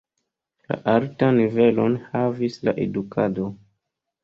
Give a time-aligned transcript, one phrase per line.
[0.71, 3.49] La altan nivelon havis la edukado.